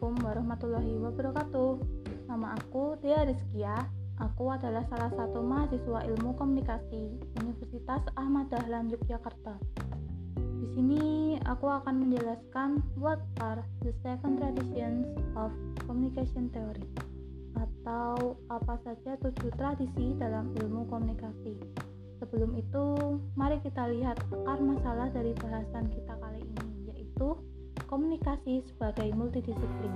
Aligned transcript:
Assalamualaikum 0.00 0.32
warahmatullahi 0.32 0.94
wabarakatuh. 0.96 1.70
Nama 2.24 2.56
aku 2.56 2.96
Dea 3.04 3.20
Rizkia. 3.20 3.76
Aku 4.16 4.48
adalah 4.48 4.80
salah 4.88 5.12
satu 5.12 5.44
mahasiswa 5.44 6.00
ilmu 6.08 6.40
komunikasi 6.40 7.20
Universitas 7.36 8.08
Ahmad 8.16 8.48
Dahlan 8.48 8.88
Yogyakarta. 8.88 9.60
Di 10.40 10.66
sini 10.72 11.36
aku 11.44 11.68
akan 11.68 12.00
menjelaskan 12.00 12.80
what 12.96 13.20
are 13.44 13.60
the 13.84 13.92
seven 14.00 14.40
traditions 14.40 15.04
of 15.36 15.52
communication 15.84 16.48
theory 16.48 16.88
atau 17.60 18.40
apa 18.48 18.80
saja 18.80 19.20
tujuh 19.20 19.52
tradisi 19.60 20.16
dalam 20.16 20.56
ilmu 20.64 20.88
komunikasi. 20.88 21.60
Sebelum 22.24 22.56
itu, 22.56 23.20
mari 23.36 23.60
kita 23.60 23.84
lihat 23.92 24.16
akar 24.32 24.64
masalah 24.64 25.12
dari 25.12 25.36
bahasan 25.36 25.92
kita 25.92 26.16
kali 26.16 26.40
ini, 26.40 26.88
yaitu 26.88 27.36
komunikasi 27.90 28.62
sebagai 28.70 29.10
multidisiplin. 29.18 29.90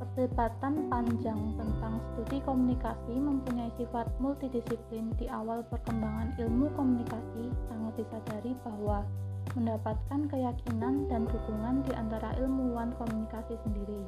Perdebatan 0.00 0.88
panjang 0.88 1.54
tentang 1.60 2.00
studi 2.10 2.40
komunikasi 2.40 3.14
mempunyai 3.20 3.68
sifat 3.76 4.08
multidisiplin 4.16 5.12
di 5.20 5.28
awal 5.28 5.60
perkembangan 5.68 6.32
ilmu 6.40 6.72
komunikasi 6.72 7.52
sangat 7.68 8.00
disadari 8.00 8.56
bahwa 8.64 9.04
mendapatkan 9.52 10.24
keyakinan 10.32 11.04
dan 11.12 11.28
dukungan 11.28 11.84
di 11.84 11.92
antara 11.92 12.32
ilmuwan 12.40 12.96
komunikasi 12.96 13.60
sendiri. 13.60 14.00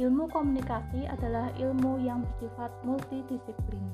Ilmu 0.00 0.32
komunikasi 0.32 1.04
adalah 1.12 1.52
ilmu 1.60 2.00
yang 2.00 2.24
bersifat 2.24 2.72
multidisiplin. 2.80 3.84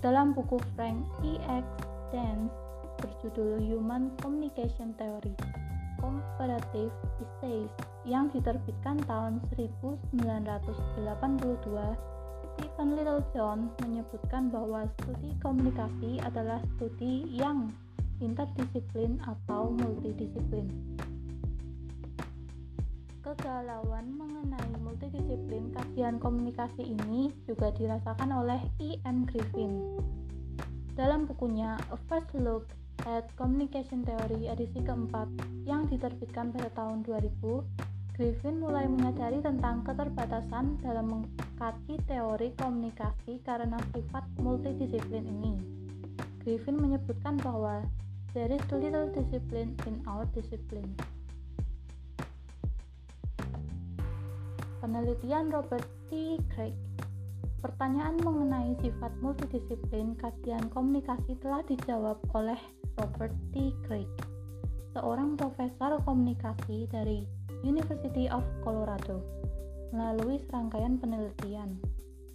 Dalam 0.00 0.32
buku 0.32 0.56
Frank 0.72 1.04
E. 1.20 1.36
X. 1.44 1.66
Dance 2.12 2.61
berjudul 3.02 3.58
Human 3.66 4.14
Communication 4.22 4.94
Theory 4.94 5.34
Comparative 5.98 6.94
Essays 7.18 7.70
yang 8.06 8.30
diterbitkan 8.30 9.02
tahun 9.06 9.42
1982 9.50 10.16
Stephen 12.52 12.88
Littlejohn 12.94 13.60
menyebutkan 13.82 14.52
bahwa 14.52 14.86
studi 14.98 15.34
komunikasi 15.40 16.20
adalah 16.22 16.60
studi 16.76 17.26
yang 17.32 17.72
interdisiplin 18.20 19.18
atau 19.24 19.72
multidisiplin. 19.72 20.68
Kegalauan 23.22 24.18
mengenai 24.18 24.74
multidisiplin 24.82 25.70
kajian 25.72 26.18
komunikasi 26.18 26.82
ini 26.84 27.30
juga 27.46 27.70
dirasakan 27.72 28.30
oleh 28.34 28.60
E. 28.82 28.98
M. 29.06 29.24
Griffin. 29.24 29.96
Dalam 30.92 31.24
bukunya 31.24 31.78
A 31.88 31.96
First 32.10 32.34
Look 32.36 32.81
at 33.06 33.26
Communication 33.34 34.06
Theory 34.06 34.46
edisi 34.46 34.78
keempat 34.82 35.26
yang 35.66 35.90
diterbitkan 35.90 36.54
pada 36.54 36.70
tahun 36.74 37.02
2000, 37.06 37.64
Griffin 38.12 38.60
mulai 38.60 38.86
menyadari 38.86 39.40
tentang 39.40 39.82
keterbatasan 39.82 40.78
dalam 40.84 41.06
mengkaji 41.10 41.96
teori 42.06 42.52
komunikasi 42.60 43.40
karena 43.42 43.80
sifat 43.96 44.24
multidisiplin 44.38 45.24
ini. 45.26 45.54
Griffin 46.44 46.76
menyebutkan 46.78 47.40
bahwa 47.40 47.82
there 48.36 48.52
is 48.52 48.62
little 48.70 49.08
discipline 49.10 49.74
in 49.88 49.98
our 50.06 50.28
discipline. 50.36 50.92
Penelitian 54.82 55.50
Robert 55.54 55.86
T. 56.10 56.38
Craig 56.52 56.74
Pertanyaan 57.62 58.18
mengenai 58.18 58.74
sifat 58.82 59.14
multidisiplin 59.22 60.18
kajian 60.18 60.66
komunikasi 60.74 61.38
telah 61.38 61.62
dijawab 61.62 62.18
oleh 62.34 62.58
Robert 63.00 63.32
T. 63.52 63.72
Craig, 63.88 64.08
seorang 64.92 65.36
profesor 65.40 65.96
komunikasi 66.04 66.84
dari 66.92 67.24
University 67.64 68.28
of 68.28 68.44
Colorado, 68.60 69.24
melalui 69.92 70.40
serangkaian 70.48 71.00
penelitian. 71.00 71.80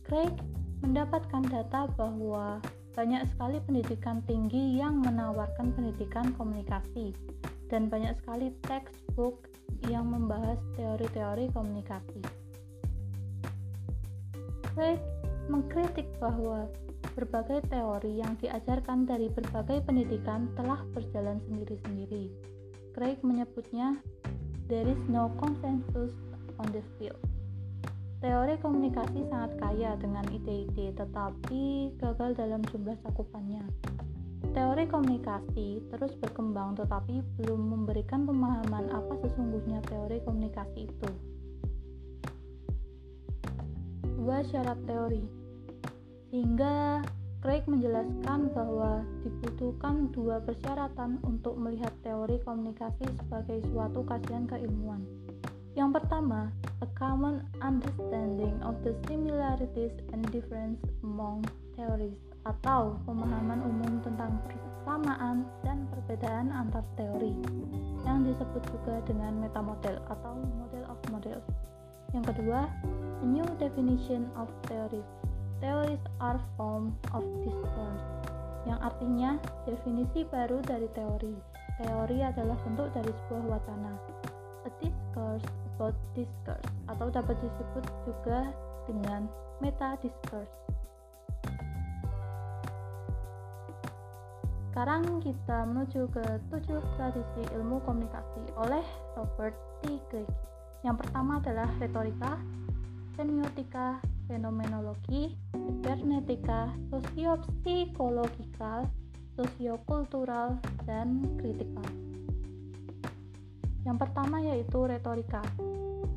Craig 0.07 0.33
mendapatkan 0.81 1.43
data 1.49 1.89
bahwa 1.97 2.61
banyak 2.97 3.29
sekali 3.29 3.61
pendidikan 3.61 4.25
tinggi 4.25 4.81
yang 4.81 4.97
menawarkan 5.05 5.69
pendidikan 5.77 6.33
komunikasi 6.33 7.13
dan 7.69 7.91
banyak 7.91 8.17
sekali 8.17 8.49
textbook 8.65 9.45
yang 9.85 10.09
membahas 10.09 10.57
teori-teori 10.73 11.53
komunikasi. 11.53 12.21
Craig 14.73 15.01
mengkritik 15.49 16.09
bahwa 16.17 16.65
berbagai 17.17 17.65
teori 17.73 18.21
yang 18.21 18.37
diajarkan 18.37 19.09
dari 19.09 19.25
berbagai 19.33 19.81
pendidikan 19.89 20.53
telah 20.53 20.77
berjalan 20.93 21.41
sendiri-sendiri. 21.49 22.29
Craig 22.93 23.17
menyebutnya, 23.25 23.97
there 24.69 24.85
is 24.85 25.01
no 25.09 25.33
consensus 25.41 26.13
on 26.61 26.69
this 26.69 26.85
field. 27.01 27.17
Teori 28.21 28.61
komunikasi 28.61 29.25
sangat 29.33 29.57
kaya 29.57 29.97
dengan 29.97 30.29
ide-ide, 30.29 30.93
tetapi 30.93 31.97
gagal 31.97 32.37
dalam 32.37 32.61
jumlah 32.69 32.97
cakupannya. 33.01 33.65
Teori 34.53 34.85
komunikasi 34.85 35.81
terus 35.89 36.13
berkembang, 36.21 36.77
tetapi 36.77 37.25
belum 37.41 37.61
memberikan 37.77 38.29
pemahaman 38.29 38.93
apa 38.93 39.17
sesungguhnya 39.25 39.81
teori 39.89 40.21
komunikasi 40.21 40.85
itu. 40.85 41.11
Dua 44.17 44.41
syarat 44.49 44.81
teori 44.89 45.46
sehingga 46.29 47.05
Craig 47.37 47.69
menjelaskan 47.69 48.49
bahwa 48.51 49.05
dibutuhkan 49.21 50.09
dua 50.09 50.41
persyaratan 50.41 51.21
untuk 51.21 51.53
melihat 51.55 51.93
teori 52.01 52.41
komunikasi 52.41 53.05
sebagai 53.13 53.61
suatu 53.69 54.01
kajian 54.03 54.49
keilmuan. 54.49 55.05
Yang 55.77 56.01
pertama, 56.01 56.49
a 56.81 56.89
common 56.97 57.45
understanding 57.61 58.57
of 58.65 58.73
the 58.81 58.97
similarities 59.05 59.93
and 60.09 60.25
difference 60.33 60.81
among 61.05 61.45
theories 61.77 62.17
atau 62.49 62.97
pemahaman 63.05 63.61
umum 63.61 64.01
tentang 64.01 64.41
persamaan 64.49 65.45
dan 65.61 65.85
perbedaan 65.93 66.49
antar 66.49 66.81
teori 66.97 67.37
yang 68.01 68.25
disebut 68.25 68.65
juga 68.73 68.97
dengan 69.05 69.37
metamodel 69.37 70.01
atau 70.09 70.41
model 70.57 70.83
of 70.89 70.97
models. 71.13 71.45
Yang 72.17 72.33
kedua, 72.33 72.65
a 73.21 73.25
new 73.29 73.45
definition 73.61 74.25
of 74.33 74.49
theories 74.65 75.05
Theories 75.57 76.03
are 76.21 76.37
form 76.53 76.93
of 77.17 77.25
discourse, 77.41 78.05
yang 78.69 78.77
artinya 78.77 79.41
definisi 79.65 80.21
baru 80.29 80.61
dari 80.61 80.85
teori. 80.93 81.33
Teori 81.81 82.21
adalah 82.21 82.53
bentuk 82.61 82.93
dari 82.93 83.09
sebuah 83.09 83.57
wacana. 83.57 83.97
A 84.65 84.71
discourse 84.77 85.49
about 85.73 85.97
discourse 86.13 86.69
atau 86.85 87.09
dapat 87.09 87.33
disebut 87.41 87.85
juga 88.05 88.53
dengan 88.85 89.25
meta 89.57 89.97
discourse. 89.97 90.53
Sekarang 94.69 95.25
kita 95.25 95.65
menuju 95.65 96.05
ke 96.13 96.25
tujuh 96.53 96.85
tradisi 97.01 97.41
ilmu 97.57 97.81
komunikasi 97.81 98.45
oleh 98.61 98.85
Robert 99.17 99.57
T. 99.81 99.97
Craig. 100.13 100.29
Yang 100.85 101.01
pertama 101.01 101.41
adalah 101.41 101.65
retorika, 101.81 102.37
semiotika, 103.17 103.97
fenomenologi, 104.27 105.33
kibernetika, 105.55 106.75
sosiopsikologikal, 106.91 108.85
sosiokultural, 109.33 110.59
dan 110.83 111.23
kritikal. 111.39 111.87
Yang 113.87 113.97
pertama 114.03 114.43
yaitu 114.43 114.83
retorika. 114.83 115.39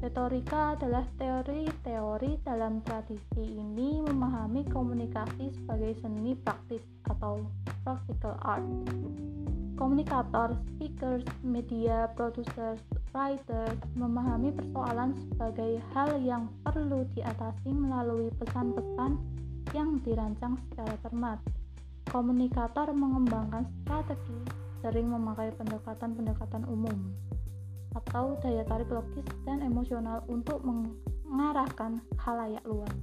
Retorika 0.01 0.75
adalah 0.75 1.05
teori-teori 1.21 2.41
dalam 2.43 2.81
tradisi 2.83 3.45
ini 3.45 4.01
memahami 4.01 4.65
komunikasi 4.67 5.53
sebagai 5.55 5.93
seni 6.01 6.33
praktis 6.35 6.81
atau 7.07 7.45
practical 7.85 8.35
art. 8.43 8.65
Komunikator, 9.77 10.57
speakers, 10.73 11.25
media, 11.45 12.09
producers, 12.17 12.81
writers 13.11 13.79
memahami 13.99 14.55
persoalan 14.55 15.19
sebagai 15.27 15.83
hal 15.95 16.19
yang 16.23 16.47
perlu 16.63 17.03
diatasi 17.15 17.71
melalui 17.75 18.31
pesan-pesan 18.39 19.19
yang 19.75 19.99
dirancang 20.03 20.59
secara 20.71 20.95
cermat. 21.03 21.39
Komunikator 22.11 22.91
mengembangkan 22.91 23.67
strategi 23.83 24.39
sering 24.83 25.11
memakai 25.11 25.55
pendekatan-pendekatan 25.55 26.67
umum 26.67 27.15
atau 27.95 28.39
daya 28.43 28.63
tarik 28.67 28.91
logis 28.91 29.27
dan 29.47 29.63
emosional 29.63 30.23
untuk 30.31 30.63
mengarahkan 30.63 32.03
halayak 32.23 32.63
luas. 32.67 32.95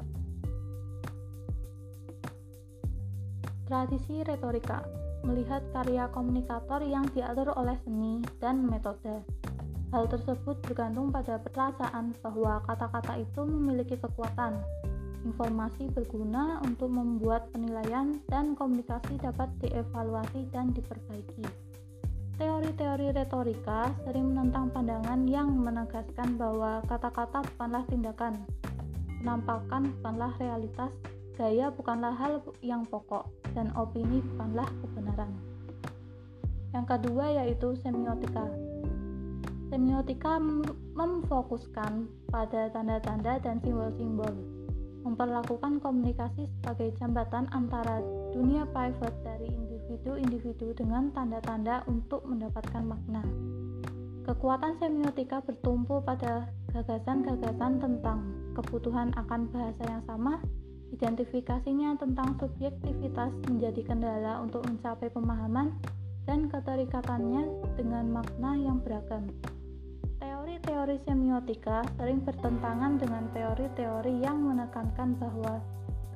Tradisi 3.67 4.23
retorika 4.23 4.79
melihat 5.27 5.59
karya 5.75 6.07
komunikator 6.15 6.79
yang 6.87 7.03
diatur 7.11 7.51
oleh 7.51 7.75
seni 7.83 8.23
dan 8.39 8.63
metode 8.63 9.27
Hal 9.87 10.03
tersebut 10.11 10.59
bergantung 10.67 11.15
pada 11.15 11.39
perasaan 11.39 12.11
bahwa 12.19 12.59
kata-kata 12.67 13.23
itu 13.23 13.41
memiliki 13.47 13.95
kekuatan. 13.95 14.59
Informasi 15.23 15.87
berguna 15.95 16.59
untuk 16.63 16.91
membuat 16.91 17.47
penilaian 17.55 18.19
dan 18.27 18.51
komunikasi 18.51 19.15
dapat 19.15 19.47
dievaluasi 19.63 20.51
dan 20.51 20.75
diperbaiki. 20.75 21.47
Teori-teori 22.37 23.15
retorika 23.15 23.89
sering 24.05 24.35
menentang 24.35 24.69
pandangan 24.69 25.25
yang 25.25 25.55
menegaskan 25.55 26.37
bahwa 26.37 26.83
kata-kata 26.85 27.41
bukanlah 27.55 27.81
tindakan, 27.89 28.33
penampakan 29.23 29.89
bukanlah 29.97 30.31
realitas, 30.37 30.91
gaya 31.33 31.73
bukanlah 31.73 32.13
hal 32.13 32.43
yang 32.61 32.85
pokok, 32.85 33.25
dan 33.57 33.73
opini 33.73 34.21
bukanlah 34.35 34.69
kebenaran. 34.83 35.31
Yang 36.75 36.85
kedua 36.93 37.25
yaitu 37.41 37.73
semiotika. 37.81 38.66
Semiotika 39.67 40.39
memfokuskan 40.95 42.07
pada 42.31 42.71
tanda-tanda 42.71 43.35
dan 43.43 43.59
simbol-simbol, 43.59 44.31
memperlakukan 45.03 45.83
komunikasi 45.83 46.47
sebagai 46.47 46.95
jembatan 46.95 47.51
antara 47.51 47.99
dunia 48.31 48.63
private 48.71 49.11
dari 49.27 49.51
individu-individu 49.51 50.71
dengan 50.71 51.11
tanda-tanda 51.11 51.83
untuk 51.91 52.23
mendapatkan 52.23 52.79
makna. 52.79 53.27
Kekuatan 54.23 54.79
semiotika 54.79 55.43
bertumpu 55.43 55.99
pada 55.99 56.47
gagasan-gagasan 56.71 57.83
tentang 57.83 58.23
kebutuhan 58.55 59.11
akan 59.19 59.51
bahasa 59.51 59.83
yang 59.83 60.03
sama, 60.07 60.39
identifikasinya 60.95 61.99
tentang 61.99 62.39
subjektivitas 62.39 63.35
menjadi 63.51 63.83
kendala 63.83 64.39
untuk 64.39 64.63
mencapai 64.63 65.11
pemahaman, 65.11 65.75
dan 66.27 66.51
keterikatannya 66.51 67.47
dengan 67.79 68.11
makna 68.11 68.51
yang 68.59 68.83
beragam. 68.83 69.31
Teori-teori 70.57 70.97
semiotika 71.05 71.85
sering 72.01 72.17
bertentangan 72.25 72.97
dengan 72.97 73.29
teori-teori 73.29 74.25
yang 74.25 74.41
menekankan 74.41 75.13
bahwa 75.21 75.61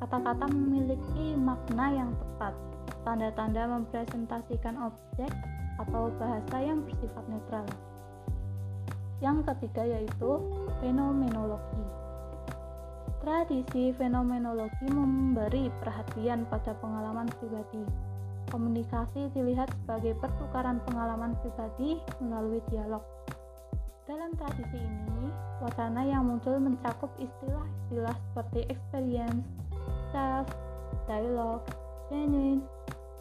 kata-kata 0.01 0.49
memiliki 0.49 1.37
makna 1.37 1.93
yang 1.93 2.09
tepat 2.17 2.57
tanda-tanda 3.05 3.69
mempresentasikan 3.69 4.81
objek 4.81 5.29
atau 5.77 6.09
bahasa 6.17 6.57
yang 6.57 6.81
bersifat 6.81 7.21
netral. 7.29 7.69
Yang 9.21 9.45
ketiga 9.53 9.85
yaitu 9.85 10.31
fenomenologi. 10.81 11.85
Tradisi 13.21 13.93
fenomenologi 13.93 14.89
memberi 14.89 15.69
perhatian 15.85 16.49
pada 16.49 16.73
pengalaman 16.81 17.29
pribadi. 17.37 17.85
Komunikasi 18.49 19.29
dilihat 19.37 19.69
sebagai 19.85 20.17
pertukaran 20.17 20.81
pengalaman 20.89 21.37
pribadi 21.45 22.01
melalui 22.17 22.57
dialog. 22.73 23.05
Dalam 24.11 24.35
tradisi 24.35 24.75
ini, 24.75 25.31
wacana 25.63 26.03
yang 26.03 26.27
muncul 26.27 26.59
mencakup 26.59 27.15
istilah-istilah 27.15 28.11
seperti 28.11 28.67
experience, 28.67 29.47
self, 30.11 30.51
dialogue, 31.07 31.63
genuine, 32.11 32.59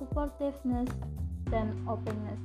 supportiveness, 0.03 0.91
dan 1.47 1.79
openness. 1.87 2.43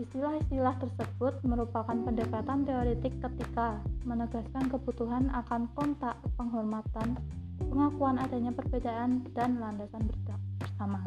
Istilah-istilah 0.00 0.72
tersebut 0.88 1.44
merupakan 1.44 1.92
pendekatan 1.92 2.64
teoretik 2.64 3.12
ketika 3.20 3.76
menegaskan 4.08 4.64
kebutuhan 4.72 5.28
akan 5.44 5.68
kontak, 5.76 6.16
penghormatan, 6.40 7.12
pengakuan 7.60 8.24
adanya 8.24 8.56
perbedaan, 8.56 9.20
dan 9.36 9.60
landasan 9.60 10.08
bersama. 10.56 11.04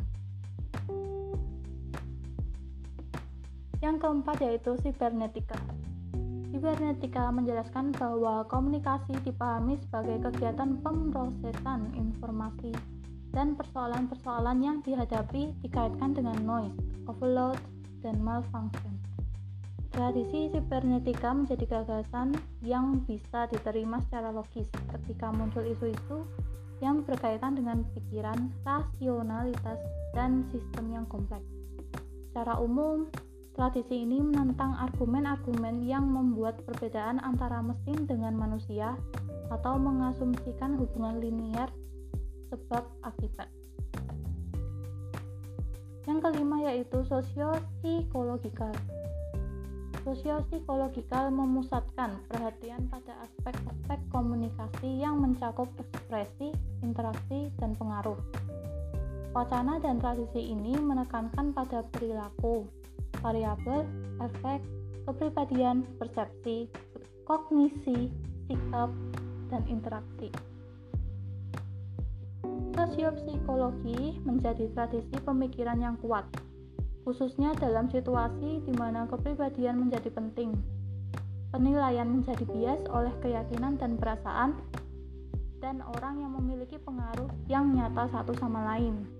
Yang 3.82 3.96
keempat 4.06 4.38
yaitu 4.46 4.78
sibernetika. 4.86 5.58
Sibernetika 6.58 7.30
menjelaskan 7.30 7.94
bahwa 7.94 8.42
komunikasi 8.50 9.14
dipahami 9.22 9.78
sebagai 9.78 10.26
kegiatan 10.26 10.82
pemrosesan 10.82 11.94
informasi 11.94 12.74
dan 13.30 13.54
persoalan-persoalan 13.54 14.66
yang 14.66 14.82
dihadapi 14.82 15.54
dikaitkan 15.62 16.18
dengan 16.18 16.34
noise, 16.42 16.74
overload, 17.06 17.62
dan 18.02 18.18
malfunction. 18.26 18.90
Tradisi 19.94 20.50
sibernetika 20.50 21.30
menjadi 21.30 21.78
gagasan 21.78 22.34
yang 22.66 23.06
bisa 23.06 23.46
diterima 23.54 24.02
secara 24.10 24.34
logis 24.34 24.66
ketika 24.98 25.30
muncul 25.30 25.62
isu-isu 25.62 26.26
yang 26.82 27.06
berkaitan 27.06 27.54
dengan 27.54 27.86
pikiran, 27.94 28.50
rasionalitas, 28.66 29.78
dan 30.18 30.42
sistem 30.50 30.90
yang 30.90 31.06
kompleks. 31.06 31.46
Secara 32.34 32.58
umum, 32.58 33.06
tradisi 33.58 34.06
ini 34.06 34.22
menentang 34.22 34.78
argumen-argumen 34.78 35.82
yang 35.82 36.06
membuat 36.06 36.62
perbedaan 36.62 37.18
antara 37.26 37.58
mesin 37.66 38.06
dengan 38.06 38.38
manusia 38.38 38.94
atau 39.50 39.82
mengasumsikan 39.82 40.78
hubungan 40.78 41.18
linier 41.18 41.66
sebab 42.54 42.86
akibat. 43.02 43.50
Yang 46.06 46.20
kelima 46.22 46.70
yaitu 46.70 47.02
sosio-psikologikal. 47.10 48.72
Sosio-psikologikal 50.06 51.34
memusatkan 51.34 52.22
perhatian 52.30 52.86
pada 52.88 53.26
aspek-aspek 53.26 54.00
komunikasi 54.14 55.02
yang 55.02 55.18
mencakup 55.20 55.68
ekspresi, 55.82 56.54
interaksi, 56.86 57.52
dan 57.58 57.74
pengaruh. 57.76 58.16
Wacana 59.34 59.82
dan 59.82 60.00
tradisi 60.00 60.56
ini 60.56 60.80
menekankan 60.80 61.52
pada 61.52 61.84
perilaku, 61.92 62.64
variabel, 63.22 63.88
efek, 64.22 64.62
kepribadian, 65.08 65.88
persepsi, 65.98 66.68
kognisi, 67.24 68.12
sikap, 68.48 68.92
dan 69.48 69.64
interaksi. 69.72 70.32
Sosiopsikologi 72.78 74.22
menjadi 74.22 74.70
tradisi 74.76 75.18
pemikiran 75.26 75.82
yang 75.82 75.98
kuat, 75.98 76.28
khususnya 77.08 77.58
dalam 77.58 77.90
situasi 77.90 78.62
di 78.62 78.74
mana 78.76 79.10
kepribadian 79.10 79.82
menjadi 79.82 80.14
penting. 80.14 80.54
Penilaian 81.50 82.06
menjadi 82.06 82.44
bias 82.44 82.86
oleh 82.92 83.16
keyakinan 83.24 83.80
dan 83.82 83.98
perasaan, 83.98 84.60
dan 85.58 85.82
orang 85.98 86.22
yang 86.22 86.38
memiliki 86.38 86.78
pengaruh 86.78 87.32
yang 87.50 87.74
nyata 87.74 88.12
satu 88.14 88.36
sama 88.38 88.76
lain. 88.76 89.17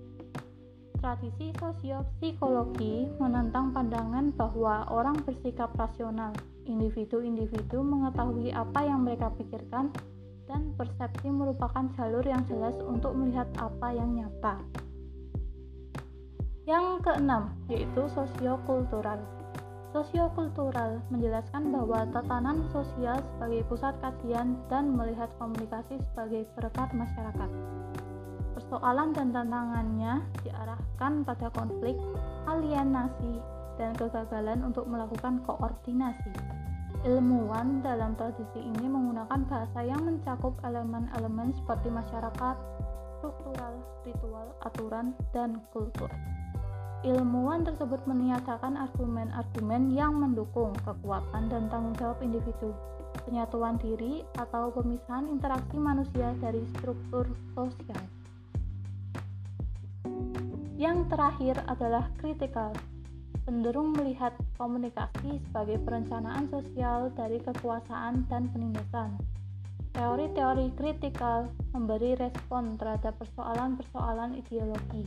Tradisi 0.98 1.54
sosiopsikologi 1.54 3.06
menentang 3.22 3.70
pandangan 3.70 4.34
bahwa 4.34 4.82
orang 4.90 5.14
bersikap 5.22 5.70
rasional. 5.78 6.34
Individu-individu 6.66 7.86
mengetahui 7.86 8.50
apa 8.50 8.82
yang 8.82 9.06
mereka 9.06 9.30
pikirkan 9.38 9.94
dan 10.50 10.74
persepsi 10.74 11.30
merupakan 11.30 11.86
jalur 11.94 12.26
yang 12.26 12.42
jelas 12.50 12.74
untuk 12.82 13.14
melihat 13.14 13.46
apa 13.62 13.94
yang 13.94 14.10
nyata. 14.10 14.58
Yang 16.66 16.86
keenam, 17.06 17.54
yaitu 17.70 18.02
sosiokultural. 18.10 19.22
Sosiokultural 19.94 20.98
menjelaskan 21.14 21.70
bahwa 21.70 22.10
tatanan 22.10 22.66
sosial 22.74 23.22
sebagai 23.22 23.62
pusat 23.70 23.94
kajian 24.02 24.58
dan 24.66 24.98
melihat 24.98 25.30
komunikasi 25.38 26.02
sebagai 26.10 26.42
perekat 26.58 26.90
masyarakat. 26.90 27.50
Persoalan 28.68 29.16
dan 29.16 29.32
tantangannya 29.32 30.20
diarahkan 30.44 31.24
pada 31.24 31.48
konflik, 31.56 31.96
alienasi, 32.44 33.40
dan 33.80 33.96
kegagalan 33.96 34.60
untuk 34.60 34.84
melakukan 34.84 35.40
koordinasi. 35.48 36.36
Ilmuwan 37.08 37.80
dalam 37.80 38.12
tradisi 38.20 38.60
ini 38.60 38.92
menggunakan 38.92 39.40
bahasa 39.48 39.80
yang 39.80 40.04
mencakup 40.04 40.52
elemen-elemen 40.60 41.56
seperti 41.56 41.88
masyarakat, 41.88 42.56
struktural, 43.16 43.72
ritual, 44.04 44.52
aturan, 44.60 45.16
dan 45.32 45.64
kultur. 45.72 46.12
Ilmuwan 47.08 47.64
tersebut 47.64 48.04
menyatakan 48.04 48.76
argumen-argumen 48.76 49.96
yang 49.96 50.12
mendukung 50.12 50.76
kekuatan 50.84 51.48
dan 51.48 51.72
tanggung 51.72 51.96
jawab 51.96 52.20
individu, 52.20 52.76
penyatuan 53.24 53.80
diri, 53.80 54.28
atau 54.36 54.68
pemisahan 54.76 55.24
interaksi 55.24 55.80
manusia 55.80 56.36
dari 56.36 56.60
struktur 56.76 57.24
sosial. 57.56 58.17
Yang 60.78 61.10
terakhir 61.10 61.58
adalah 61.66 62.06
kritikal, 62.22 62.70
cenderung 63.42 63.98
melihat 63.98 64.30
komunikasi 64.54 65.42
sebagai 65.50 65.82
perencanaan 65.82 66.46
sosial 66.54 67.10
dari 67.18 67.42
kekuasaan 67.42 68.30
dan 68.30 68.46
penindasan. 68.54 69.18
Teori-teori 69.90 70.70
kritikal 70.78 71.50
memberi 71.74 72.14
respon 72.14 72.78
terhadap 72.78 73.18
persoalan-persoalan 73.18 74.38
ideologi, 74.38 75.02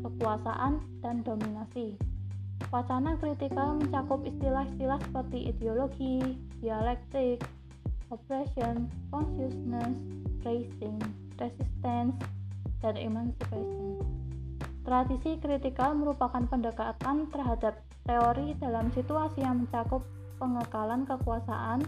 kekuasaan, 0.00 0.80
dan 1.04 1.20
dominasi. 1.20 2.00
Wacana 2.72 3.20
kritikal 3.20 3.76
mencakup 3.76 4.24
istilah-istilah 4.24 5.04
seperti 5.04 5.52
ideologi, 5.52 6.40
dialektik, 6.64 7.44
oppression, 8.08 8.88
consciousness, 9.12 10.00
tracing, 10.40 10.96
resistance, 11.36 12.16
dan 12.80 12.96
emancipation. 12.96 14.00
Tradisi 14.84 15.40
kritikal 15.40 15.96
merupakan 15.96 16.44
pendekatan 16.44 17.32
terhadap 17.32 17.80
teori 18.04 18.52
dalam 18.60 18.92
situasi 18.92 19.40
yang 19.40 19.64
mencakup 19.64 20.04
pengekalan 20.36 21.08
kekuasaan, 21.08 21.80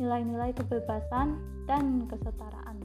nilai-nilai 0.00 0.56
kebebasan, 0.56 1.36
dan 1.68 2.08
kesetaraan. 2.08 2.80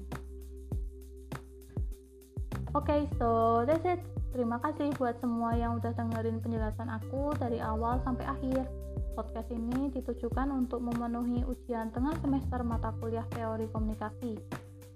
Okay, 2.75 3.07
so 3.15 3.63
that's 3.63 3.87
it 3.87 4.03
Terima 4.35 4.59
kasih 4.59 4.91
buat 4.99 5.15
semua 5.23 5.55
yang 5.55 5.79
udah 5.79 5.95
dengerin 5.95 6.43
penjelasan 6.43 6.91
aku 6.91 7.31
dari 7.39 7.63
awal 7.63 8.03
sampai 8.03 8.27
akhir. 8.27 8.67
Podcast 9.15 9.47
ini 9.47 9.87
ditujukan 9.95 10.51
untuk 10.51 10.83
memenuhi 10.83 11.39
ujian 11.47 11.87
tengah 11.95 12.19
semester 12.19 12.59
mata 12.67 12.91
kuliah 12.99 13.23
teori 13.31 13.71
komunikasi. 13.71 14.35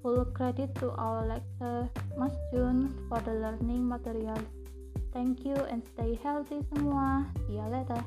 Full 0.01 0.25
credit 0.31 0.73
to 0.79 0.91
our 0.95 1.27
lecturer, 1.27 1.89
Mas 2.17 2.31
Jun, 2.53 2.87
for 3.09 3.19
the 3.19 3.33
learning 3.35 3.87
materials. 3.87 4.47
Thank 5.11 5.43
you 5.43 5.55
and 5.67 5.83
stay 5.93 6.15
healthy 6.23 6.63
semua. 6.71 7.27
See 7.47 7.59
you 7.59 7.67
later. 7.67 7.99